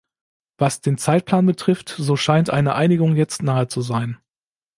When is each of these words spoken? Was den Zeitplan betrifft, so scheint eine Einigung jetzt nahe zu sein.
Was 0.57 0.81
den 0.81 0.97
Zeitplan 0.97 1.45
betrifft, 1.45 1.89
so 1.95 2.15
scheint 2.15 2.49
eine 2.49 2.73
Einigung 2.73 3.15
jetzt 3.15 3.43
nahe 3.43 3.67
zu 3.67 3.81
sein. 3.81 4.17